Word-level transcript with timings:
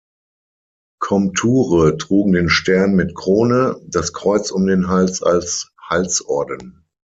Komture 0.99 1.95
trugen 1.97 2.31
den 2.33 2.49
Stern 2.49 2.95
mit 2.95 3.13
Krone, 3.13 3.79
das 3.85 4.13
Kreuz 4.13 4.49
um 4.49 4.65
den 4.65 4.87
Hals 4.87 5.21
als 5.21 5.69
Halsorden. 5.79 6.87